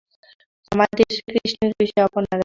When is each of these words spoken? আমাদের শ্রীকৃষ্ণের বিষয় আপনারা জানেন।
আমাদের 0.71 1.07
শ্রীকৃষ্ণের 1.15 1.73
বিষয় 1.79 2.03
আপনারা 2.07 2.25
জানেন। 2.25 2.39